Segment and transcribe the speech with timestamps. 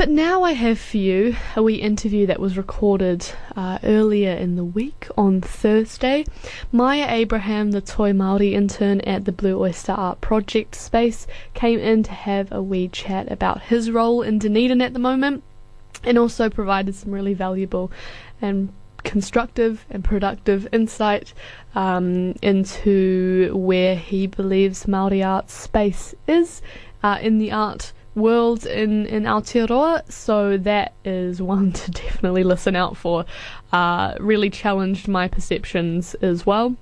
[0.00, 4.56] But now I have for you a wee interview that was recorded uh, earlier in
[4.56, 6.24] the week on Thursday.
[6.72, 12.02] Maya Abraham, the Toi Māori intern at the Blue Oyster Art Project space, came in
[12.04, 15.42] to have a wee chat about his role in Dunedin at the moment
[16.02, 17.92] and also provided some really valuable
[18.40, 18.72] and
[19.04, 21.34] constructive and productive insight
[21.74, 26.62] um, into where he believes Maori art space is
[27.02, 32.76] uh, in the art world in, in Aotearoa, so that is one to definitely listen
[32.76, 33.24] out for.
[33.72, 36.76] Uh, really challenged my perceptions as well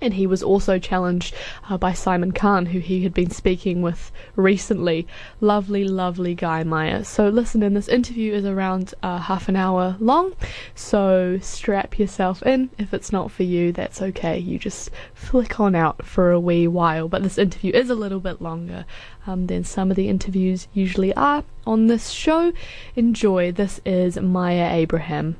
[0.00, 1.34] and he was also challenged
[1.68, 5.06] uh, by Simon Kaan, who he had been speaking with recently.
[5.40, 7.04] Lovely, lovely guy, Maya.
[7.04, 10.34] So, listen in, this interview is around uh, half an hour long,
[10.74, 12.70] so strap yourself in.
[12.78, 14.38] If it's not for you, that's okay.
[14.38, 17.08] You just flick on out for a wee while.
[17.08, 18.84] But this interview is a little bit longer
[19.26, 22.52] um, than some of the interviews usually are on this show.
[22.96, 23.52] Enjoy.
[23.52, 25.36] This is Maya Abraham.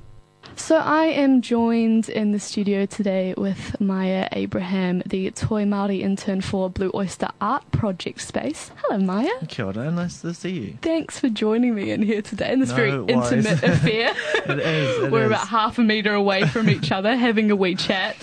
[0.60, 6.42] So I am joined in the studio today with Maya Abraham, the Toi Māori intern
[6.42, 8.70] for Blue Oyster Art Project Space.
[8.76, 9.30] Hello, Maya.
[9.48, 10.78] Kia ora, nice to see you.
[10.80, 14.12] Thanks for joining me in here today in this No very intimate affair.
[14.46, 15.02] It is.
[15.04, 15.26] It We're is.
[15.28, 18.14] about half a metre away from each other having a wee chat.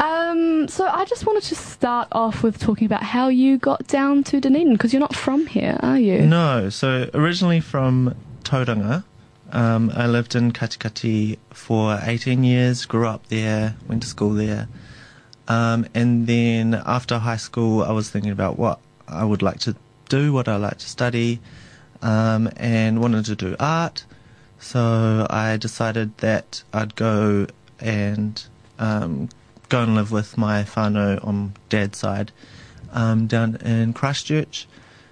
[0.00, 4.24] Um, so I just wanted to start off with talking about how you got down
[4.24, 6.22] to Dunedin because you're not from here, are you?
[6.26, 9.04] No, so originally from Tauranga,
[9.54, 14.68] um, I lived in Katikati for 18 years, grew up there, went to school there.
[15.46, 19.76] Um, and then after high school, I was thinking about what I would like to
[20.08, 21.40] do, what I like to study,
[22.02, 24.04] um, and wanted to do art.
[24.58, 27.46] So I decided that I'd go
[27.78, 28.42] and
[28.80, 29.28] um,
[29.68, 32.32] go and live with my whānau on dad's side
[32.92, 34.66] um, down in Christchurch.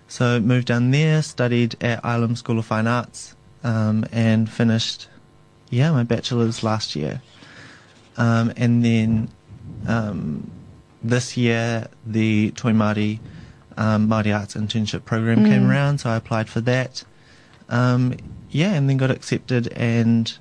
[0.08, 3.34] So moved down there, studied at Ilam School of Fine Arts,
[3.64, 5.08] um, and finished,
[5.70, 7.22] yeah, my bachelor's last year.
[8.16, 9.28] Um, and then
[9.86, 10.50] um,
[11.02, 13.18] this year, the Toi Māori
[13.77, 15.70] um, Māori Arts Internship Program came Mm.
[15.70, 17.05] around, so I applied for that.
[17.70, 18.14] Um,
[18.50, 20.36] yeah, and then got accepted, and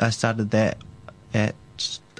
[0.00, 0.78] I started that
[1.32, 1.54] at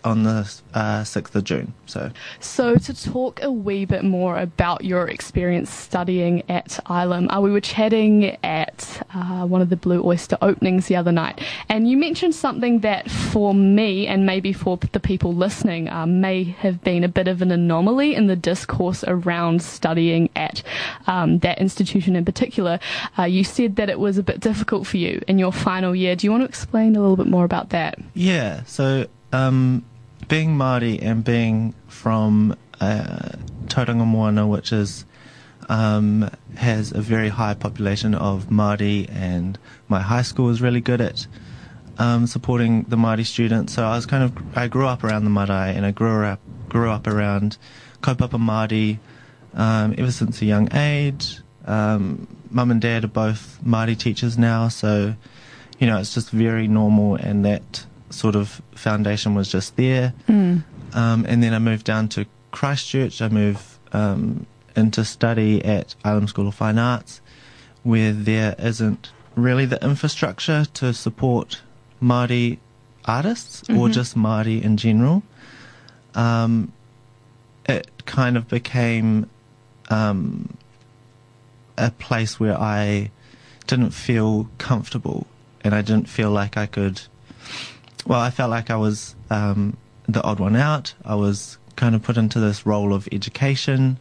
[0.04, 1.72] on the uh, 6th of June.
[1.86, 2.10] So
[2.40, 7.50] So, to talk a wee bit more about your experience studying at Ilam, uh, we
[7.50, 11.96] were chatting at uh, one of the Blue Oyster openings the other night, and you
[11.96, 17.04] mentioned something that for me and maybe for the people listening uh, may have been
[17.04, 20.62] a bit of an anomaly in the discourse around studying at
[21.06, 22.78] um, that institution in particular.
[23.18, 26.14] Uh, you said that it was a bit difficult for you in your final year.
[26.16, 27.98] Do you want to explain a little bit more about that?
[28.14, 29.84] Yeah, so um,
[30.28, 33.30] being Māori and being from uh,
[33.66, 35.04] Tauranga Moana, which is
[35.68, 39.58] um, has a very high population of Māori, and
[39.88, 41.26] my high school was really good at
[41.98, 43.74] um, supporting the Māori students.
[43.74, 46.40] So I was kind of I grew up around the marae, and I grew up
[46.68, 47.56] grew up around
[48.00, 48.98] kaupapa Māori
[49.54, 51.40] um, ever since a young age.
[51.66, 55.14] Um, Mum and dad are both Māori teachers now, so
[55.78, 60.12] you know it's just very normal, and that sort of foundation was just there.
[60.94, 63.20] Um, and then I moved down to Christchurch.
[63.20, 67.20] I moved um, into study at Ilam School of Fine Arts,
[67.82, 71.60] where there isn't really the infrastructure to support
[72.02, 72.58] Māori
[73.04, 75.22] artists or just Māori in general.
[76.14, 76.72] Um,
[77.66, 79.28] it kind of became
[79.90, 80.56] um,
[81.76, 83.10] a place where I
[83.66, 85.26] didn't feel comfortable
[85.62, 87.02] and I didn't feel like I could.
[88.06, 89.76] Well, I felt like I was um,
[90.06, 90.94] the odd one out.
[91.04, 93.98] I was kind of put into this role of education,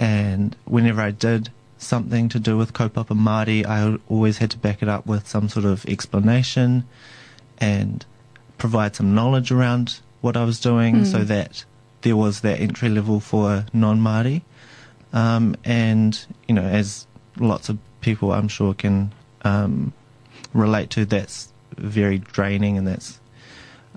[0.00, 4.82] and whenever I did something to do with kaupapa Māori, I always had to back
[4.82, 6.84] it up with some sort of explanation
[7.58, 8.04] and
[8.56, 11.64] provide some knowledge around what I was doing so that
[12.02, 14.42] there was that entry level for non Māori.
[15.12, 16.18] Um, and,
[16.48, 17.06] you know, as
[17.38, 19.12] lots of people I'm sure can
[19.42, 19.92] um,
[20.52, 23.17] relate to, that's very draining and that's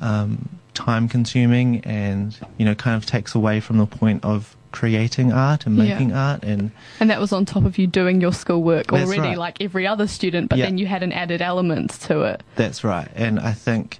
[0.02, 5.32] um, time consuming and, you know, kind of takes away from the point of creating
[5.34, 5.84] art and Yeah.
[5.84, 9.38] making art and And that was on top of you doing your schoolwork already, right.
[9.38, 10.66] like every other student, but Yeah.
[10.66, 12.42] then you had an added element to it.
[12.56, 14.00] That's right, and I think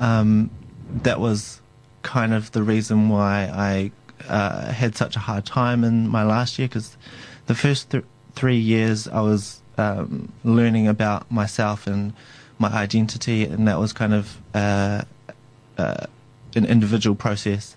[0.00, 0.50] um,
[1.02, 1.60] that was
[2.02, 3.90] kind of the reason why I
[4.28, 6.96] uh, had such a hard time in my last year because
[7.46, 8.04] the first th-
[8.34, 12.12] three years I was um, learning about myself and
[12.58, 15.02] my identity, and that was kind of uh,
[15.82, 16.06] uh,
[16.54, 17.76] an individual process.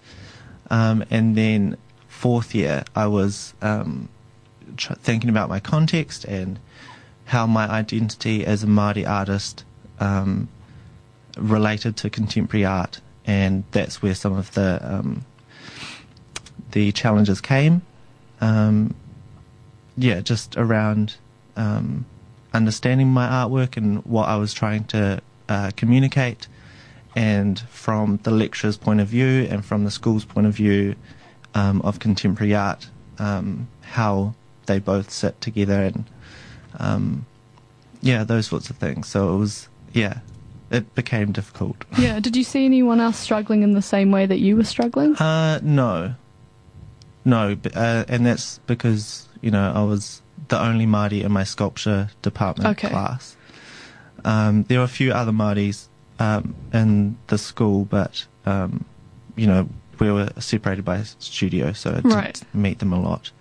[0.69, 4.09] Um, and then fourth year, I was um,
[4.77, 6.59] tr- thinking about my context and
[7.25, 9.63] how my identity as a Māori artist
[9.99, 10.47] um,
[11.37, 15.25] related to contemporary art, and that's where some of the um,
[16.71, 17.81] the challenges came.
[18.41, 18.93] Um,
[19.97, 21.15] yeah, just around
[21.55, 22.05] um,
[22.53, 26.47] understanding my artwork and what I was trying to uh, communicate,
[27.15, 30.95] and from the lecturer's point of view and from the school's point of view
[31.53, 32.89] um, of contemporary art,
[33.19, 34.33] um, how
[34.65, 36.05] they both sit together and
[36.79, 37.25] um,
[38.01, 39.07] yeah, those sorts of things.
[39.07, 40.19] So it was yeah,
[40.71, 41.85] it became difficult.
[41.97, 42.19] Yeah.
[42.19, 45.15] Did you see anyone else struggling in the same way that you were struggling?
[45.15, 46.15] Uh, no,
[47.23, 52.09] no, uh, and that's because you know I was the only Māori in my sculpture
[52.21, 52.89] department Okay.
[52.89, 53.35] class.
[54.25, 55.87] Um, there were a few other Māoris
[56.19, 58.85] um, in the school, but um,
[59.35, 59.67] you know
[59.99, 62.41] we were separated by a studio, so I didn't Right.
[62.53, 63.31] meet them a lot.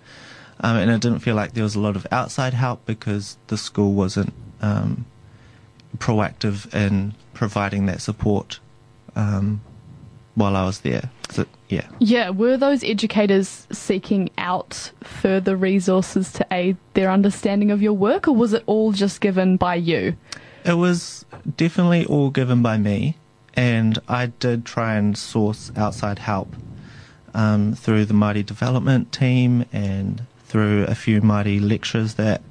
[0.61, 3.57] Um, and it didn't feel like there was a lot of outside help because the
[3.57, 4.31] school wasn't
[4.61, 5.05] um,
[5.97, 8.59] proactive in providing that support
[9.17, 9.59] um,
[10.35, 11.09] while I was there.
[11.29, 11.87] So, yeah.
[11.99, 18.27] Yeah, were those educators seeking out further resources to aid their understanding of your work,
[18.29, 20.15] or was it all just given by you?
[20.65, 21.25] It was
[21.57, 23.17] definitely all given by me,
[23.53, 26.55] and I did try and source outside help
[27.35, 32.41] um, through the Māori Development team and through a few Māori lecturers that,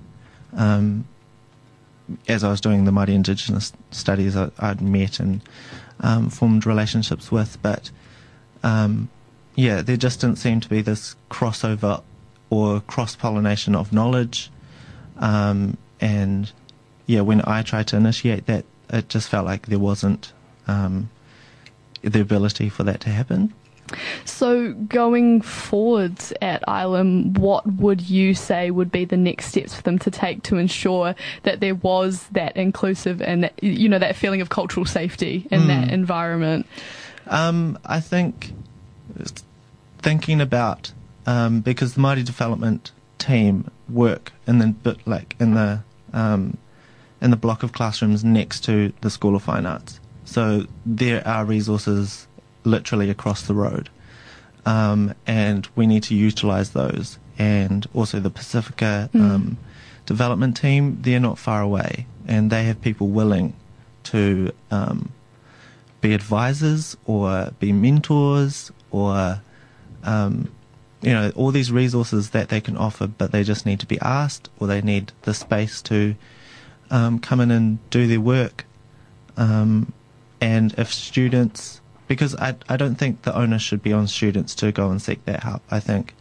[0.56, 1.06] um,
[2.28, 5.40] as I was doing the Māori Indigenous studies, I, I'd met and
[5.98, 7.60] um, formed relationships with.
[7.62, 7.90] But
[8.62, 9.08] um,
[9.56, 12.02] yeah, there just didn't seem to be this crossover
[12.48, 14.52] or cross pollination of knowledge.
[15.16, 16.52] Um, and
[17.06, 20.32] yeah, when I tried to initiate that, it just felt like there wasn't
[20.66, 21.10] um,
[22.02, 23.52] the ability for that to happen.
[24.24, 29.82] So, going forwards at Ilam, what would you say would be the next steps for
[29.82, 34.16] them to take to ensure that there was that inclusive and that, you know that
[34.16, 36.66] feeling of cultural safety in that environment?
[37.26, 38.52] Um, I think
[39.98, 40.92] thinking about
[41.26, 45.80] um, because the Māori Development team work in the bit like in the
[46.12, 46.56] um,
[47.24, 51.44] in the block of classrooms next to the School of Fine Arts, so there are
[51.44, 52.28] resources
[52.64, 53.88] literally across the road,
[54.66, 57.18] um, and we need to utilise those.
[57.36, 59.56] And also the Pacifica um,
[60.06, 63.54] development team, they're not far away, and they have people willing
[64.04, 65.10] to um,
[66.00, 69.40] be advisors or be mentors or
[70.04, 70.50] um,
[71.00, 73.98] you know all these resources that they can offer, but they just need to be
[74.00, 76.14] asked or they need the space to
[76.90, 78.64] um, come in and do their work.
[79.36, 79.92] Um,
[80.40, 84.72] and if students, because I I don't think the onus should be on students to
[84.72, 85.62] go and seek that help.
[85.70, 86.14] I think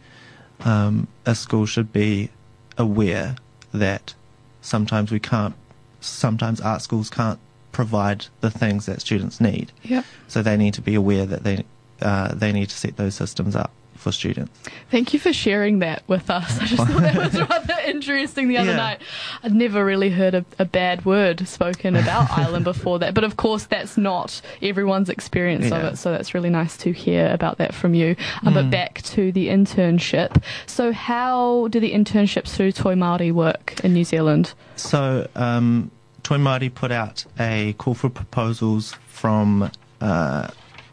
[0.64, 2.30] um, a school should be
[2.78, 3.36] aware
[3.72, 4.14] that
[4.60, 5.54] sometimes we can't,
[6.00, 7.38] sometimes art schools can't
[7.72, 9.72] provide the things that students need.
[9.82, 10.04] Yep.
[10.28, 11.64] So they need to be aware that they
[12.00, 13.72] uh, they need to set those systems up
[14.04, 14.52] for students.
[14.90, 16.60] Thank you for sharing that with us.
[16.60, 18.76] I just thought that was rather interesting the other Yeah.
[18.76, 19.02] night.
[19.42, 23.36] I'd never really heard a, a bad word spoken about Ilam before that, but of
[23.36, 25.96] course that's not everyone's experience of it.
[25.98, 28.14] So that's really nice to hear about that from you.
[28.46, 30.42] Uh, But back to the internship.
[30.66, 34.52] So how do the internships through Toi Māori work in New Zealand?
[34.76, 35.90] So um,
[36.22, 40.48] Toi Māori put out a call for proposals from uh,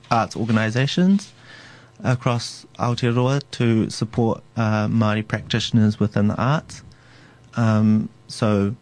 [0.10, 1.34] arts organisations
[2.04, 6.84] across Aotearoa to support uh, Māori practitioners within the arts.
[7.56, 8.76] Um, so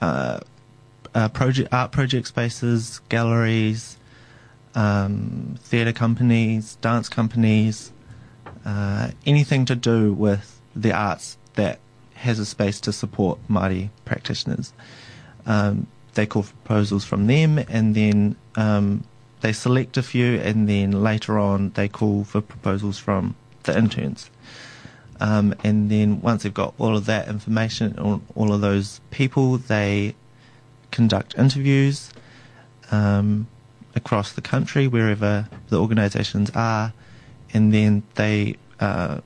[0.00, 0.40] uh,
[1.14, 3.98] uh, project art project spaces, galleries,
[4.74, 7.92] um, theatre companies, dance companies,
[8.64, 11.80] uh, anything to do with the arts that
[12.14, 14.72] has a space to support Māori practitioners.
[15.46, 19.04] Um, they call for proposals from them, and then um,
[19.40, 24.30] they select a few, and then later on they call for proposals from the interns.
[25.20, 29.58] Um, and then once they've got all of that information, on all of those people,
[29.58, 30.14] they
[30.90, 32.10] conduct interviews
[32.90, 33.46] um,
[33.94, 36.92] across the country, wherever the organisations are,
[37.52, 39.20] and then they uh,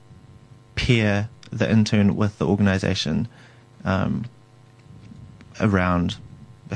[0.75, 3.27] pair the intern with the organisation
[3.85, 4.25] um,
[5.61, 6.17] around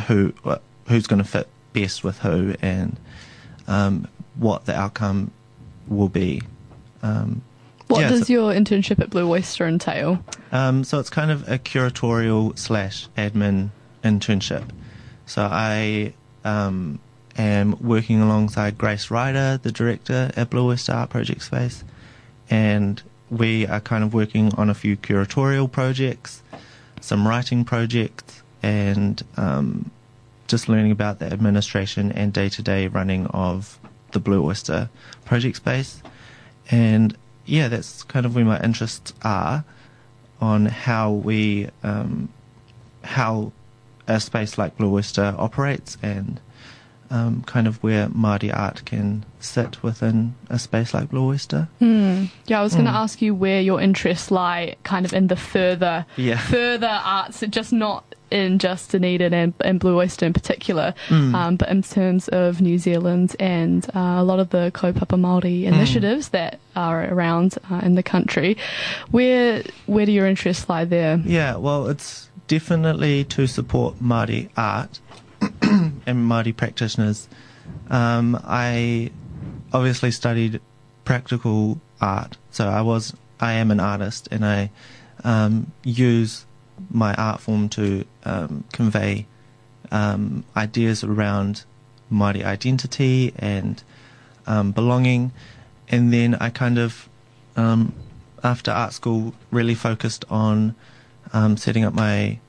[0.07, 0.33] who
[0.87, 2.97] who's going to fit best with who and
[3.69, 5.31] um, what the outcome
[5.87, 6.41] will be.
[7.01, 7.41] Um,
[7.87, 10.21] What yeah, does so- your internship at Blue Oyster entail?
[10.51, 13.69] um, so it's kind of a curatorial slash admin
[14.03, 14.67] internship.
[15.25, 16.99] So I um,
[17.37, 21.83] am working alongside Grace Ryder, the director at Blue Oyster Art Project Space,
[22.49, 26.41] and we are kind of working on a few curatorial projects,
[26.99, 29.91] some writing projects, and um,
[30.49, 33.79] just learning about the administration and day to day running of
[34.11, 34.89] the Blue Oyster
[35.23, 36.01] project space.
[36.69, 37.15] And
[37.45, 39.63] yeah, that's kind of where my interests are
[40.41, 42.29] on how we, um,
[43.03, 43.51] how
[44.07, 46.41] a space like Blue Oyster operates and
[47.11, 51.67] um, kind of where Māori art can sit within a space like Blue Oyster.
[51.81, 52.29] Mm.
[52.45, 52.95] Yeah, I was going to mm.
[52.95, 56.37] ask you where your interests lie, kind of in the further, yeah.
[56.37, 61.33] further arts, just not in just Dunedin and, and Blue Oyster in particular, mm.
[61.33, 65.61] um, but in terms of New Zealand and uh, a lot of the Kaupapa Māori
[65.61, 65.73] hmm.
[65.73, 66.31] initiatives mm.
[66.31, 68.57] that are around uh, in the country.
[69.11, 71.17] Where where do your interests lie there?
[71.25, 74.99] Yeah, well, it's definitely to support Māori art
[75.61, 77.27] and Māori practitioners.
[77.89, 79.11] Um, I
[79.73, 80.61] obviously studied
[81.05, 84.71] practical art, so I was I am an artist, and I
[85.23, 86.45] um, use
[86.89, 89.25] my art form to um, convey
[89.91, 91.63] um, ideas around
[92.11, 93.81] Māori identity and
[94.47, 95.31] um, belonging,
[95.87, 97.07] and then I kind of
[97.55, 97.93] um,
[98.43, 100.75] after art school really focused on
[101.55, 102.39] setting up my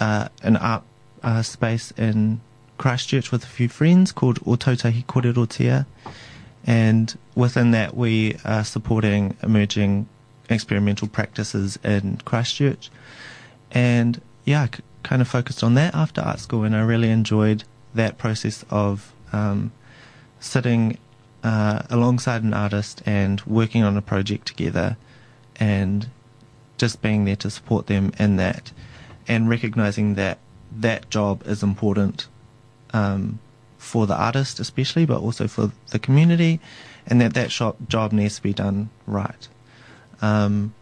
[0.00, 0.82] uh, an art
[1.22, 2.40] uh, space in
[2.76, 5.86] Christchurch with a few friends called Otautahi Kōrerotia.
[6.64, 10.08] And within that, we are supporting emerging
[10.48, 12.90] experimental practices in Christchurch.
[13.70, 14.68] And yeah, I
[15.02, 19.12] kind of focused on that after art school, and I really enjoyed that process of
[19.32, 19.72] um,
[20.40, 20.98] sitting
[21.42, 24.96] uh, alongside an artist and working on a project together
[25.56, 26.08] and
[26.76, 28.72] just being there to support them in that
[29.26, 30.38] and recognizing that
[30.70, 32.28] that job is important
[32.92, 33.38] um,
[33.76, 36.60] for the artist, especially, but also for the community,
[37.06, 39.48] and that that shop, job needs to be done right.
[40.20, 40.74] Um,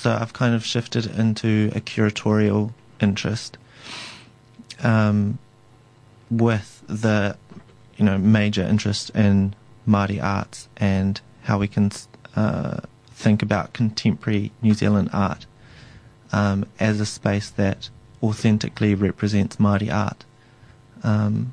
[0.00, 3.58] so I've kind of shifted into a curatorial interest
[4.82, 5.38] um,
[6.30, 7.36] with the
[7.98, 9.54] you know major interest in
[9.86, 11.90] Māori arts and how we can
[12.34, 12.80] uh,
[13.10, 15.44] think about contemporary New Zealand art
[16.32, 17.90] um, as a space that
[18.22, 20.24] authentically represents Māori art.
[21.02, 21.52] Um,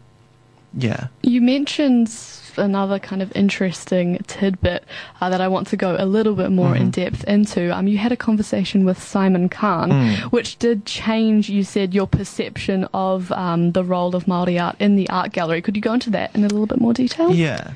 [0.77, 1.07] yeah.
[1.23, 2.13] You mentioned
[2.55, 4.83] another kind of interesting tidbit
[5.21, 6.83] uh, that I want to go a little bit more mm-hmm.
[6.83, 7.75] in depth into.
[7.75, 10.17] Um, you had a conversation with Simon Kaan, mm.
[10.31, 14.95] which did change, you said, your perception of um, the role of Māori art in
[14.95, 15.61] the art gallery.
[15.61, 17.33] Could you go into that in a little bit more detail?
[17.33, 17.73] Yeah.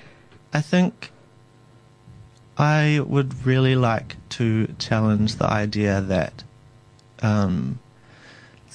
[0.53, 1.11] I think
[2.57, 6.43] I would really like to challenge the idea that
[7.21, 7.79] um,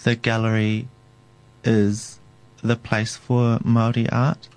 [0.03, 0.89] the gallery
[1.65, 2.19] is
[2.67, 4.49] the place for Maori art,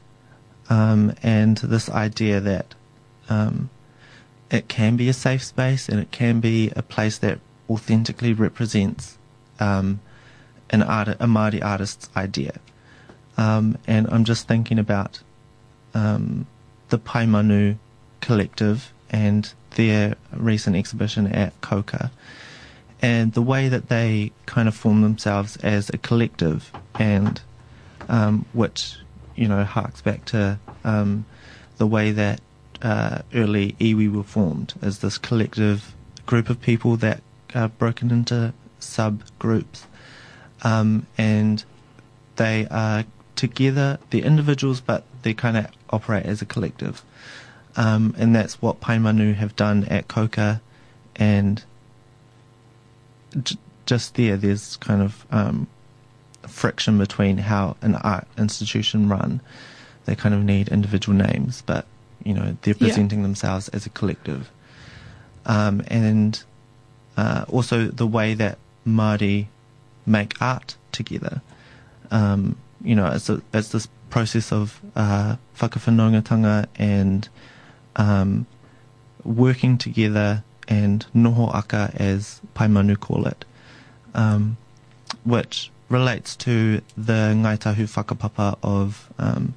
[0.69, 2.75] um, and this idea that
[3.29, 3.69] um,
[4.51, 7.39] it can be a safe space and it can be a place that
[7.69, 9.17] authentically represents
[9.59, 9.99] um,
[10.69, 12.59] an art, a Maori artist's idea.
[13.37, 15.21] Um, and I'm just thinking about
[15.93, 16.45] um,
[16.89, 17.77] the Paemanu
[18.21, 22.11] collective and their recent exhibition at CoCA
[23.01, 27.41] and the way that they kind of form themselves as a collective, and
[28.09, 28.95] um, which
[29.35, 31.25] you know harks back to um,
[31.77, 32.41] the way that
[32.81, 35.93] uh, early iwi were formed as this collective
[36.25, 37.21] group of people that
[37.55, 39.83] are broken into subgroups,
[40.63, 41.63] um, and
[42.35, 43.99] they are together.
[44.09, 47.03] They're individuals, but they kind of operate as a collective,
[47.75, 50.61] um, and that's what Paemanu have done at CoCA,
[51.15, 51.63] and
[53.43, 55.67] j- just there, there's kind of um,
[56.49, 59.41] friction between how an art institution run.
[60.05, 61.85] They kind of need individual names, but
[62.23, 63.23] you know they're presenting yeah.
[63.23, 64.49] themselves as a collective,
[65.45, 66.41] um, and
[67.17, 69.47] uh, also the way that Māori
[70.05, 71.41] make art together.
[72.11, 77.27] Um, you know, it's, a, it's this process of uh, whakawhanaungatanga and
[77.95, 78.47] um,
[79.23, 83.45] working together and nohoaka, as Paemanu call it,
[84.13, 84.57] um,
[85.23, 89.53] which relates to the Ngai Tahu whakapapa of, um,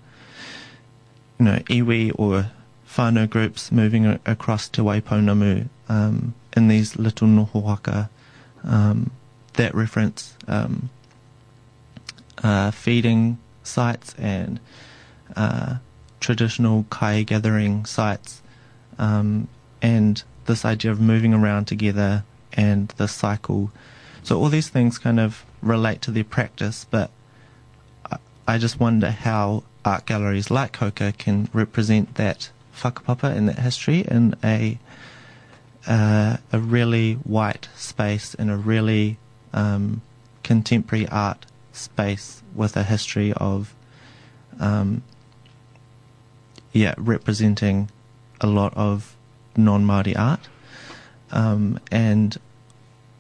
[1.39, 2.51] you know, iwi or
[2.89, 8.09] whānau groups moving across Te Waipounamu um, in these little nohoaka
[8.65, 9.11] um,
[9.55, 10.91] that reference um,
[12.43, 14.59] uh, feeding sites and
[15.37, 15.77] uh,
[16.21, 18.43] traditional kai gathering sites
[18.99, 19.49] um,
[19.81, 23.71] and this idea of moving around together and the cycle.
[24.23, 27.11] So all these things kind of relate to their practice, but
[28.47, 34.01] I just wonder how art galleries like CoCA can represent that whakapapa and that history
[34.01, 34.79] in a
[35.87, 39.19] uh, a really white space in a really
[39.53, 40.01] um,
[40.43, 43.75] contemporary art space with a history of,
[44.61, 45.03] um,
[46.73, 47.91] yeah, representing
[48.41, 49.17] a lot of
[49.57, 50.49] non-Māori art.
[51.31, 52.37] Um, and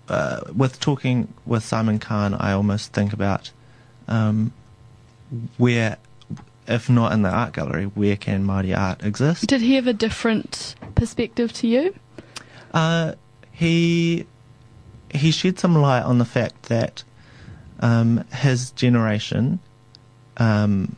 [0.08, 3.50] uh, with talking with Simon Kaan, I almost think about
[4.08, 4.52] um,
[5.58, 5.96] where,
[6.66, 9.46] if not in the art gallery, where can Māori art exist?
[9.46, 11.94] Did he have a different perspective to you?
[12.72, 13.14] Uh,
[13.52, 14.26] he
[15.14, 17.04] he shed some light on the fact that
[17.80, 19.60] um, his generation
[20.38, 20.96] um,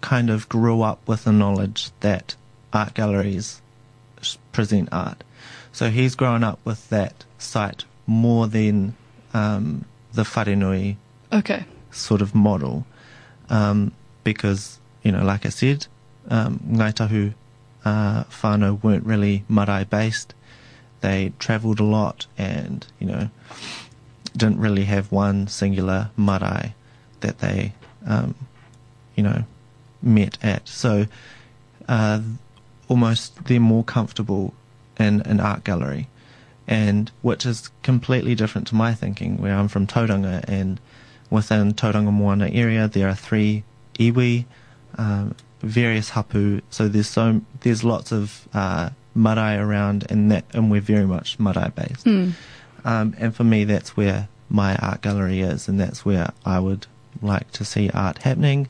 [0.00, 2.36] kind of grew up with the knowledge that
[2.72, 3.62] art galleries
[4.52, 5.24] present art.
[5.72, 8.96] So he's grown up with that sight more than
[9.32, 10.96] um, the wharenui
[11.32, 11.64] Okay.
[11.90, 12.86] sort of model.
[13.50, 13.92] Um,
[14.22, 15.86] because, you know, like I said,
[16.28, 17.34] um, Ngai Tahu
[17.84, 20.34] uh, whānau weren't really marae based.
[21.00, 23.28] They travelled a lot and, you know,
[24.36, 26.74] didn't really have one singular marae
[27.20, 27.74] that they,
[28.06, 28.34] um,
[29.14, 29.44] you know,
[30.02, 30.66] met at.
[30.68, 31.06] So
[31.88, 32.20] uh,
[32.88, 34.54] almost they're more comfortable
[34.98, 36.08] in an art gallery.
[36.66, 40.80] And which is completely different to my thinking, where I'm from Tauranga, and
[41.30, 43.64] within Tauranga Moana area there are three
[43.98, 44.46] iwi,
[44.96, 46.60] um, various hapu.
[46.70, 51.38] So there's so there's lots of uh, marae around, and that and we're very much
[51.38, 52.06] marae based.
[52.06, 52.32] Mm.
[52.84, 56.86] Um, and for me, that's where my art gallery is, and that's where I would
[57.22, 58.68] like to see art happening.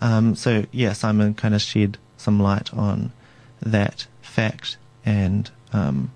[0.00, 3.12] Um, so yeah, Simon kind of shed some light on
[3.60, 6.10] that fact, and um,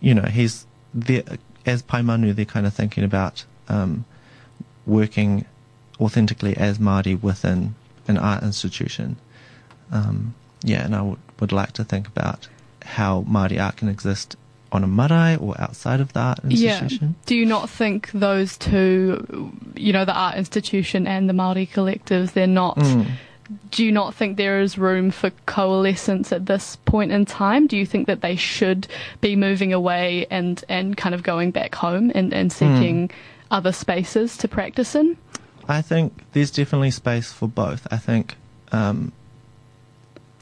[0.00, 1.22] you know, he's there
[1.64, 2.34] as Paemanu.
[2.34, 4.04] They're kind of thinking about um,
[4.86, 5.44] working
[6.00, 7.74] authentically as Māori within
[8.08, 9.16] an art institution.
[9.90, 12.48] Um, yeah, and I would, would like to think about
[12.82, 14.36] how Māori art can exist
[14.72, 17.14] on a marae or outside of the art institution.
[17.20, 17.26] Yeah.
[17.26, 22.32] Do you not think those two, you know, the art institution and the Māori collectives,
[22.32, 22.76] they're not.
[22.76, 23.06] Mm.
[23.70, 27.66] Do you not think there is room for coalescence at this point in time?
[27.66, 28.88] Do you think that they should
[29.20, 33.10] be moving away and, and kind of going back home and, and seeking
[33.50, 35.16] other spaces to practice in?
[35.68, 37.86] I think there's definitely space for both.
[37.90, 38.36] I think
[38.72, 39.12] um,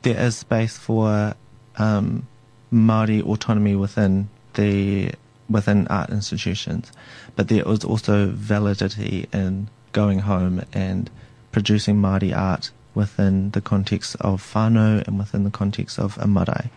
[0.03, 1.35] there is space for
[1.77, 2.27] um,
[2.73, 5.13] Māori autonomy within the
[5.49, 6.91] within art institutions,
[7.37, 11.11] but there is also validity in going home and
[11.53, 16.71] producing Māori art within the context of whānau and within the context of a marae.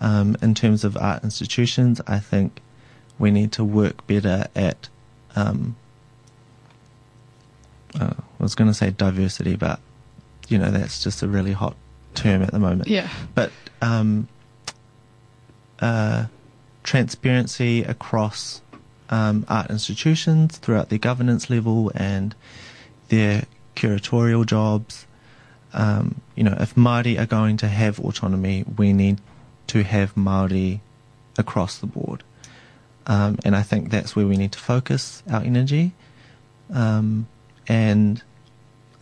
[0.00, 2.60] Um, in terms of art institutions, I think
[3.18, 4.88] we need to work better at
[5.36, 5.76] um,
[7.98, 9.80] uh, I was going to say diversity, but
[10.48, 11.76] you know that's just a really hot
[12.14, 12.88] term at the moment.
[12.88, 13.08] Yeah.
[13.34, 14.28] But um,
[15.80, 16.26] uh,
[16.82, 18.62] transparency across
[19.10, 22.34] um, art institutions throughout their governance level and
[23.08, 23.44] their
[23.76, 25.06] curatorial jobs.
[25.72, 29.20] Um, you know, if Māori are going to have autonomy, we need
[29.68, 30.80] to have Māori
[31.38, 32.22] across the board.
[33.06, 35.92] Um, and I think that's where we need to focus our energy.
[36.72, 37.26] Um,
[37.66, 38.22] and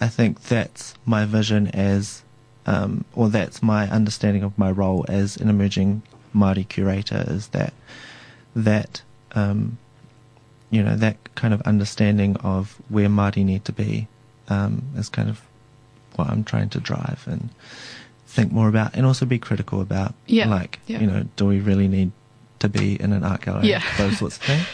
[0.00, 2.22] I think that's my vision as,
[2.66, 6.02] um, or that's my understanding of my role as an emerging
[6.34, 7.74] Māori curator is that,
[8.54, 9.02] that,
[9.32, 9.78] um,
[10.70, 14.06] you know, that kind of understanding of where Māori need to be
[14.48, 15.42] um, is kind of
[16.16, 17.50] what I'm trying to drive and
[18.26, 21.00] think more about, and also be critical about, Yeah, like, yeah.
[21.00, 22.12] you know, do we really need
[22.60, 23.68] to be in an art gallery?
[23.68, 23.82] Yeah.
[23.98, 24.66] Those sorts of things.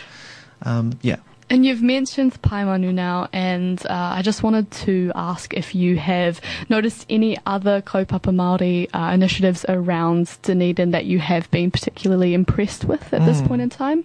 [0.62, 1.16] Um, yeah.
[1.48, 6.40] And you've mentioned Paemanu now, and uh, I just wanted to ask if you have
[6.68, 12.84] noticed any other kaupapa Māori uh, initiatives around Dunedin that you have been particularly impressed
[12.84, 13.46] with at this Mm.
[13.48, 14.04] point in time.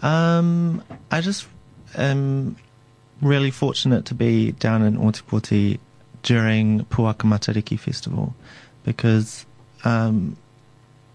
[0.00, 1.46] Um, I just
[1.96, 2.56] am
[3.20, 5.78] really fortunate to be down in Otepoti
[6.22, 8.34] during Puaka Matariki Festival
[8.84, 9.46] because,
[9.84, 10.36] um,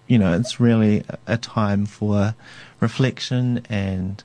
[0.08, 2.36] you know, it's really a- time for
[2.80, 4.24] reflection and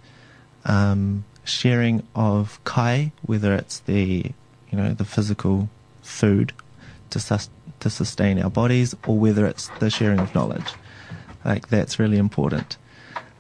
[0.65, 4.25] um, sharing of kai, whether it's the,
[4.71, 5.69] you know, the physical
[6.03, 6.53] food
[7.11, 10.73] to, sus- to sustain our bodies or whether it's the sharing of knowledge.
[11.45, 12.77] Like, that's really important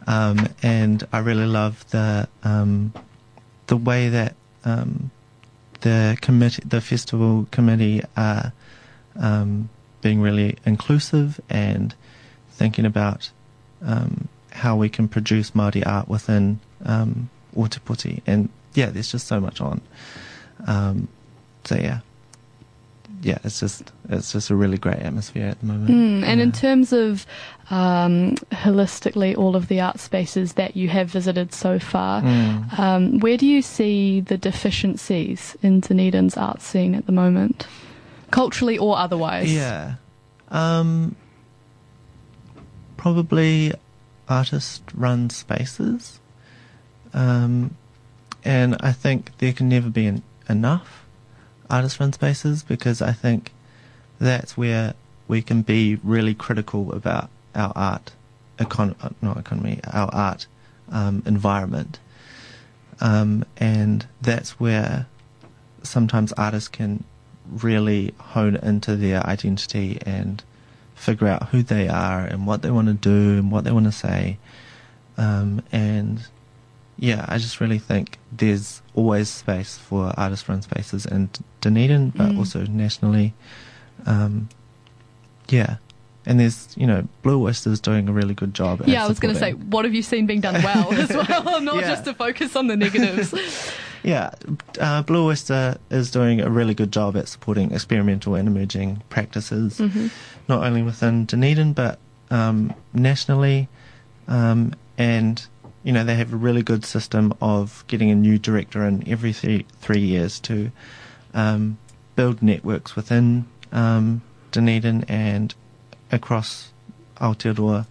[0.06, 2.92] um, and I really love the um,
[3.66, 5.10] the way that um,
[5.80, 8.52] the committee, the festival committee, are
[9.16, 9.68] um,
[10.02, 11.94] being really inclusive and
[12.50, 13.30] thinking about
[13.82, 17.30] um, how we can produce Māori art within um.
[18.26, 19.80] And yeah, there's just so much on.
[20.66, 21.08] Um,
[21.64, 22.00] so yeah,
[23.22, 25.90] yeah, it's just it's just a really great atmosphere at the moment.
[25.90, 26.44] Mm, and yeah.
[26.44, 27.26] in terms of
[27.70, 32.78] um, holistically all of the art spaces that you have visited so far, Mm.
[32.78, 37.66] um, where do you see the deficiencies in Dunedin's art scene at the moment,
[38.30, 39.52] culturally or otherwise?
[39.52, 39.94] Yeah.
[40.48, 41.14] Um,
[42.96, 43.72] probably
[44.28, 46.20] artist run spaces.
[47.12, 47.76] Um,
[48.44, 50.99] and I think there can never be en- enough
[51.70, 53.52] artist run spaces because I think
[54.18, 54.94] that's where
[55.28, 58.12] we can be really critical about our art,
[58.58, 60.46] econ- not economy, our art
[60.90, 61.98] um, environment.
[63.00, 65.06] Um, and that's where
[65.82, 67.04] sometimes artists can
[67.48, 70.42] really hone into their identity and
[70.94, 73.86] figure out who they are and what they want to do and what they want
[73.86, 74.38] to say.
[75.16, 76.26] Um, and
[77.00, 81.30] yeah, I just really think there's always space for artist run spaces in
[81.62, 82.38] Dunedin, but Mm.
[82.38, 83.32] also nationally.
[84.06, 84.48] Um,
[85.48, 85.76] yeah.
[86.26, 88.82] And there's, you know, Blue Oyster's doing a really good job.
[88.82, 91.08] at Yeah, I was going to say, what have you seen being done well as
[91.08, 91.88] well, not Yeah.
[91.88, 93.34] just to focus on the negatives.
[94.02, 94.30] Yeah,
[94.80, 99.76] uh, Blue Oyster is doing a really good job at supporting experimental and emerging practices,
[99.76, 100.06] hmm
[100.48, 101.98] not only within Dunedin but
[102.30, 103.68] um, nationally.
[104.26, 105.46] Um, and
[105.82, 109.32] you know they have a really good system of getting a new director in every
[109.32, 110.70] three, three years to
[111.34, 111.78] um,
[112.16, 115.54] build networks within um, Dunedin and
[116.12, 116.72] across
[117.16, 117.86] Aotearoa.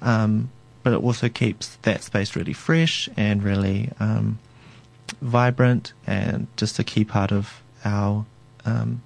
[0.00, 0.50] Um,
[0.82, 4.38] but it also keeps that space really fresh and really um,
[5.20, 8.24] vibrant and just a key part of our
[8.64, 9.02] um,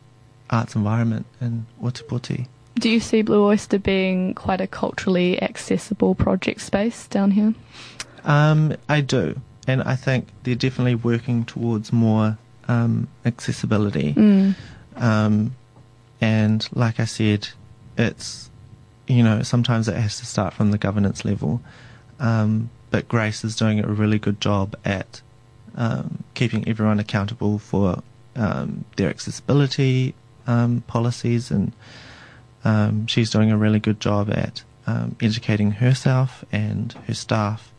[0.50, 2.48] arts environment in Otepoti.
[2.74, 7.54] Do you see Blue Oyster being quite a culturally accessible project space down here?
[8.24, 14.14] Um, I do, and I think they're definitely working towards more um, accessibility.
[14.14, 14.54] Mm.
[14.96, 15.56] Um,
[16.20, 17.48] and like I said,
[17.96, 18.50] it's
[19.06, 21.60] you know sometimes it has to start from the governance level,
[22.18, 25.22] um, but Grace is doing a really good job at
[25.76, 28.02] um, keeping everyone accountable for
[28.36, 30.14] um, their accessibility
[30.46, 31.72] um, policies, and
[32.64, 37.69] um, she's doing a really good job at um, educating herself and her staff,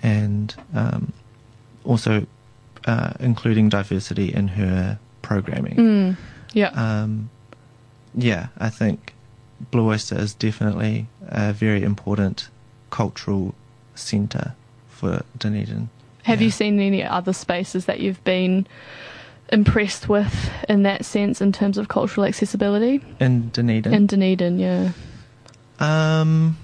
[0.00, 1.12] and um,
[1.84, 2.26] also
[2.86, 5.76] uh, including diversity in her programming.
[5.76, 6.16] Mm.
[6.52, 6.68] Yeah.
[6.68, 7.30] Um,
[8.14, 9.14] yeah, I think
[9.70, 12.48] Blue Oyster is definitely a very important
[12.90, 13.54] cultural
[13.94, 14.54] centre
[14.88, 15.88] for Dunedin.
[16.24, 16.46] Have yeah.
[16.46, 18.66] you seen any other spaces that you've been
[19.50, 23.00] impressed with in that sense in terms of cultural accessibility?
[23.20, 23.92] In Dunedin?
[23.92, 24.92] In Dunedin, yeah.
[25.80, 26.56] um,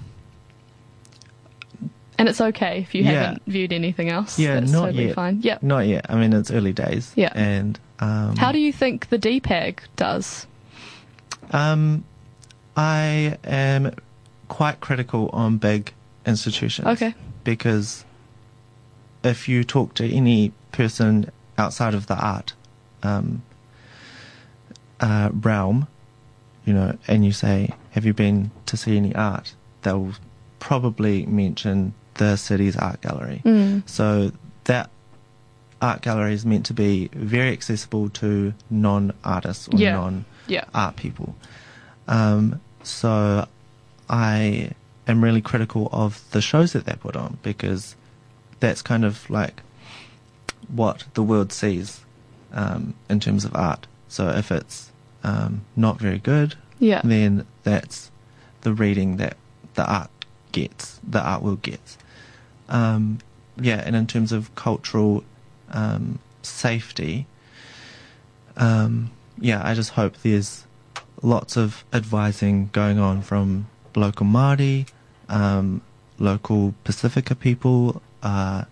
[2.21, 3.11] And it's okay if you Yeah.
[3.11, 4.37] haven't viewed anything else.
[4.37, 5.15] Yeah, That's not totally yet.
[5.15, 5.39] fine.
[5.41, 5.57] Yeah.
[5.61, 6.05] not yet.
[6.09, 7.11] I mean, it's early days.
[7.15, 7.31] Yeah.
[7.33, 10.45] And um, How do you think the DPAG does?
[11.51, 12.03] Um,
[12.77, 13.93] I am
[14.47, 15.93] quite critical on big
[16.25, 16.87] institutions.
[16.87, 17.13] Okay.
[17.43, 18.05] because
[19.23, 22.53] if you talk to any person outside of the art
[23.03, 23.41] um,
[24.99, 25.87] uh, realm,
[26.65, 30.13] you know, and you say, "Have you been to see any art?" They'll
[30.59, 33.41] probably mention the city's art gallery.
[33.45, 33.87] Mm.
[33.89, 34.31] So
[34.65, 34.89] that
[35.81, 39.93] art gallery is meant to be very accessible to non-artists or Yeah.
[39.95, 40.65] non Yeah.
[40.73, 41.35] art people.
[42.07, 43.47] Um, so
[44.09, 44.71] I
[45.07, 47.95] am really critical of the shows that they put on because
[48.59, 49.61] that's kind of like
[50.67, 52.01] what the world sees
[52.53, 53.87] um, in terms of art.
[54.07, 54.91] So if it's
[55.23, 57.01] um, not very good, Yeah.
[57.03, 58.11] then that's
[58.61, 59.37] the reading that
[59.75, 60.09] the art
[60.51, 61.97] gets, the art world gets.
[62.69, 63.19] Um,
[63.59, 65.23] yeah, and in terms of cultural
[65.71, 67.27] um, safety,
[68.57, 70.65] um, yeah, I just hope there's
[71.21, 74.87] lots of advising going on from local Māori,
[75.29, 75.81] um,
[76.19, 78.65] local Pacifica people, uh,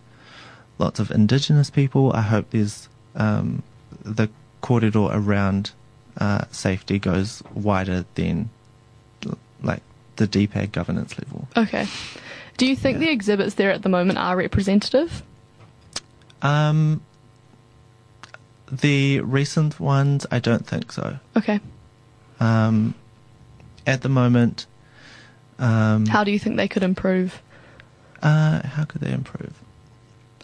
[0.78, 2.14] lots of Indigenous people.
[2.14, 3.64] I hope there's um,
[4.04, 4.30] the
[4.62, 5.72] kōrero around
[6.18, 8.50] uh, safety goes wider than
[9.62, 9.82] like
[10.20, 11.48] the DPAG governance level.
[11.58, 11.88] Okay.
[12.58, 13.06] Do you think Yeah.
[13.08, 15.24] the exhibits there at the moment are representative?
[16.42, 17.02] Um,
[18.72, 21.18] the recent ones, I don't think so.
[21.38, 21.60] Okay.
[22.40, 22.94] Um,
[23.88, 24.66] at the moment,
[25.58, 27.42] um, How do you think they could improve?
[28.22, 29.54] uh, how could they improve?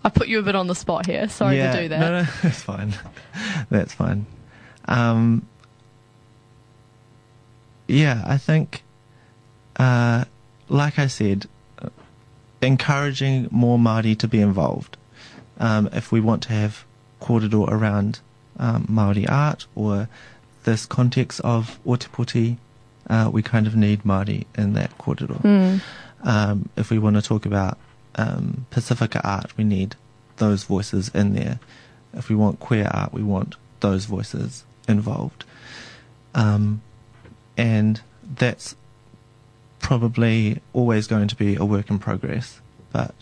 [0.03, 1.27] I put you a bit on the spot here.
[1.27, 1.99] Sorry yeah, to do that.
[1.99, 2.93] No, no, that's fine.
[3.69, 4.25] that's fine.
[4.87, 5.45] Um,
[7.87, 8.83] yeah, I think,
[9.77, 10.25] uh,
[10.69, 11.47] like I said,
[12.61, 14.97] encouraging more Māori to be involved.
[15.59, 16.83] Um, if we want to have
[17.21, 18.19] kōrero around
[18.57, 20.09] um, Māori art or
[20.63, 22.57] this context of Otepoti,
[23.09, 25.41] uh, we kind of need Māori in that kōrero.
[25.41, 25.81] Mm.
[26.23, 27.77] Um, if we want to talk about
[28.15, 29.95] um, Pacifica art, we need
[30.37, 31.59] those voices in there.
[32.13, 35.45] If we want queer art, we want those voices involved.
[36.33, 36.81] Um,
[37.57, 38.75] and that's
[39.85, 42.59] probably always going to be a work in progress.
[42.91, 43.13] But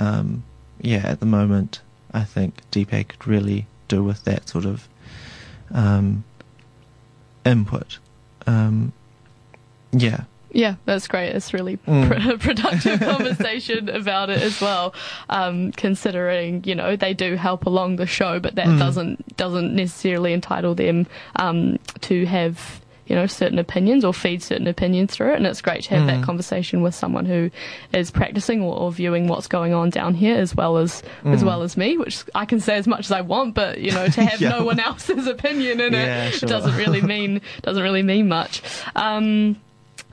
[0.00, 0.42] um,
[0.80, 1.80] yeah, at the moment,
[2.12, 4.88] I think DPAG could really do with that sort of
[5.72, 6.24] um,
[7.46, 7.98] input.
[8.48, 8.92] Um,
[9.92, 10.24] yeah.
[10.50, 11.36] Yeah, that's great.
[11.36, 12.08] It's really Mm.
[12.40, 14.94] pr- productive conversation about it as well.
[15.30, 18.78] Um, considering you know they do help along the show, but that Mm.
[18.78, 24.66] doesn't doesn't necessarily entitle them um, to have you know certain opinions or feed certain
[24.66, 25.36] opinions through it.
[25.36, 26.24] And it's great to have that Mm.
[26.24, 27.50] conversation with someone who
[27.92, 31.46] is practicing or, or viewing what's going on down here as well as as Mm.
[31.46, 34.06] well as me, which I can say as much as I want, but you know
[34.08, 34.50] to have Yeah.
[34.50, 36.48] no one else's opinion in Yeah, it sure.
[36.48, 38.62] doesn't really mean doesn't really mean much.
[38.94, 39.56] Um,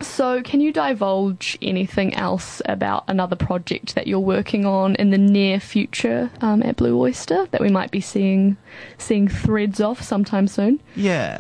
[0.02, 5.18] so, can you divulge anything else about another project that you're working on in the
[5.18, 8.58] near future um, at Blue Oyster that we might be seeing
[8.98, 10.82] seeing threads of sometime soon?
[10.98, 11.40] Yeah.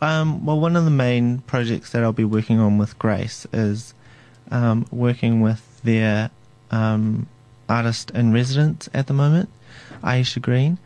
[0.00, 3.94] Um, well, one of the main projects that I'll be working on with Grace is
[4.50, 6.30] um, working with their
[6.70, 7.26] um,
[7.68, 9.48] artist in residence at the moment,
[10.02, 10.78] Ayesha Green,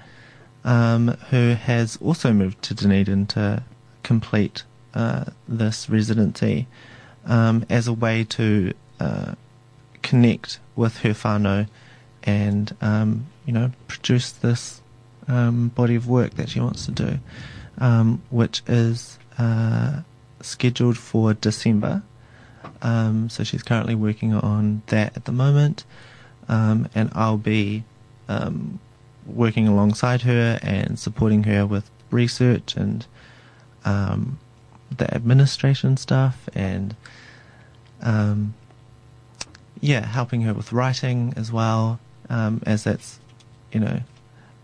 [0.64, 3.64] um, who has also moved to Dunedin to
[4.04, 4.62] complete
[4.94, 6.68] uh, this residency
[7.26, 9.34] um, as a way to uh,
[10.02, 11.66] connect with her whānau
[12.22, 14.80] and, um, you know, produce this
[15.26, 17.18] body of work that she wants to do
[17.78, 20.00] um, which is uh,
[20.40, 22.02] scheduled for December.
[22.82, 25.84] Um, so she's currently working on that at the moment,
[26.48, 27.84] um, and I'll be
[28.28, 28.80] um,
[29.26, 33.06] working alongside her and supporting her with research and
[33.84, 34.38] um,
[34.96, 36.96] the administration stuff and
[39.80, 43.18] yeah, helping her with writing as well, um, as that's
[43.72, 44.00] you know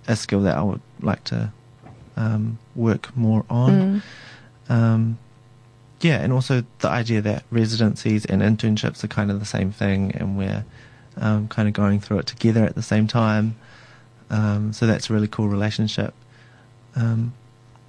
[0.08, 1.52] a skill that I would like to
[2.16, 4.02] um, work more on.
[4.68, 4.72] Mm.
[4.72, 5.18] Um,
[6.00, 10.12] yeah, and also the idea that residencies and internships are kind of the same thing,
[10.12, 10.64] and we're
[11.16, 13.56] um, kind of going through it together at the same time.
[14.28, 16.14] Um, so that's a really cool relationship.
[16.94, 17.32] Um,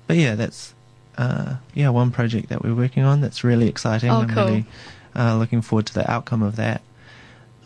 [0.08, 0.74] but yeah, that's
[1.18, 4.10] uh, yeah one project that we're working on that's really exciting.
[4.10, 4.46] Oh, I'm cool.
[4.46, 4.66] really
[5.16, 6.82] uh, looking forward to the outcome of that.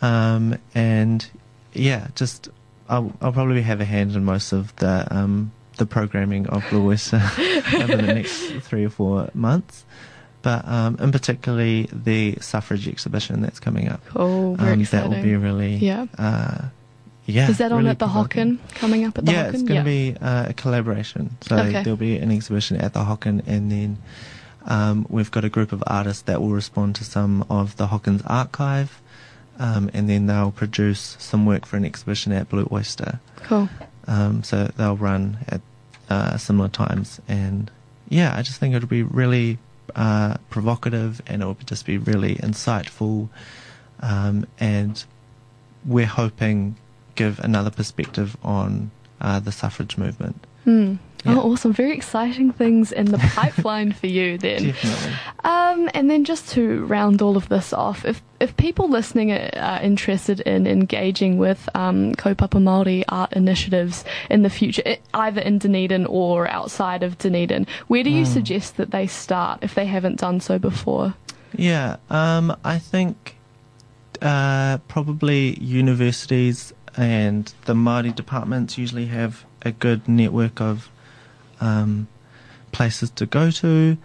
[0.00, 1.28] Um, and
[1.72, 2.48] yeah, just
[2.88, 6.86] I'll, I'll probably have a hand in most of the um, the programming of Blue
[6.90, 7.16] Oyster
[7.74, 9.84] over the next three or four months.
[10.42, 15.22] But um, in particularly the suffrage exhibition that's coming up, Oh, very um, that will
[15.22, 16.06] be really Yeah.
[16.18, 16.64] uh,
[17.26, 17.48] yeah.
[17.48, 18.58] Is that on really at the provoking.
[18.58, 18.74] Hocken?
[18.74, 19.54] Coming up at the yeah, Hocken?
[19.54, 21.36] it's going to be uh, a collaboration.
[21.42, 21.82] So Okay.
[21.84, 23.98] there'll be an exhibition at the Hocken, and then
[24.66, 28.22] um, we've got a group of artists that will respond to some of the Hocken's
[28.26, 29.00] archive,
[29.60, 33.20] um, and then they'll produce some work for an exhibition at Blue Oyster.
[33.36, 33.68] Cool.
[34.08, 35.60] Um, so they'll run at
[36.12, 37.70] uh, similar times, and
[38.08, 39.58] yeah, I just think it'll be really
[39.96, 43.28] uh, provocative, and it'll just be really insightful,
[44.00, 45.04] um, and
[45.84, 46.76] we're hoping
[47.14, 50.46] give another perspective on uh, the suffrage movement.
[50.64, 50.96] Hmm.
[51.24, 51.36] Yeah.
[51.38, 51.72] Oh, awesome.
[51.72, 54.64] Very exciting things in the pipeline for you then.
[54.64, 55.12] Definitely.
[55.44, 59.50] Um, and then just to round all of this off, if if people listening are,
[59.56, 65.58] are interested in engaging with um, Kaupapa Māori art initiatives in the future, either in
[65.58, 68.32] Dunedin or outside of Dunedin, where do you Mm.
[68.32, 71.14] suggest that they start if they haven't done so before?
[71.56, 73.36] Yeah, um, I think
[74.20, 80.88] uh, probably universities and the Māori departments usually have a good network of
[81.62, 82.08] um,
[82.72, 83.96] places to go to,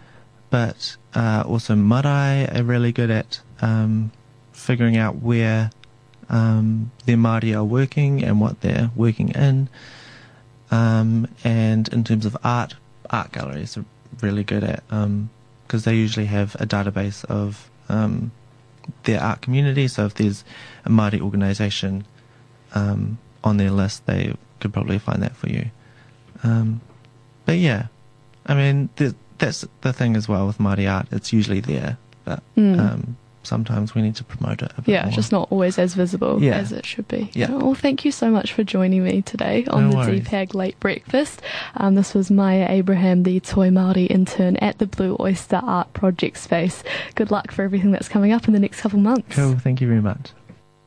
[0.50, 4.12] but uh, also marae are really good at um,
[4.52, 5.70] figuring out where
[6.30, 9.68] um, their Māori are working and what they're working in.
[10.70, 12.74] Um, and in terms of art,
[13.10, 13.84] art galleries are
[14.20, 14.84] really good at
[15.66, 18.30] because they usually have a database of um,
[19.04, 19.88] their art community.
[19.88, 20.44] So if there's
[20.84, 22.06] a Māori organisation
[22.74, 25.70] um, on their list, they could probably find that for you.
[26.42, 26.80] Um,
[27.48, 27.86] but yeah,
[28.46, 31.06] I mean th- that's the thing as well with Māori art.
[31.10, 32.78] It's usually there, but Mm.
[32.78, 35.12] um, sometimes we need to promote it a bit yeah, more.
[35.12, 36.56] just not always as visible Yeah.
[36.58, 37.30] as it should be.
[37.32, 37.50] Yeah.
[37.50, 40.20] Well, thank you so much for joining me today on No the worries.
[40.28, 41.40] DPAG Late Breakfast.
[41.76, 46.36] Um, this was Maya Abraham, the Toi Māori intern at the Blue Oyster Art Project
[46.36, 46.82] Space.
[47.14, 49.34] Good luck for everything that's coming up in the next couple months.
[49.34, 49.54] Cool.
[49.56, 50.32] Thank you very much.